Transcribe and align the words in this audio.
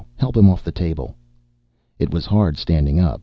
Help 0.15 0.35
him 0.35 0.49
off 0.49 0.63
the 0.63 0.71
table." 0.71 1.15
It 1.99 2.09
was 2.11 2.25
hard 2.25 2.57
standing 2.57 2.99
up. 2.99 3.19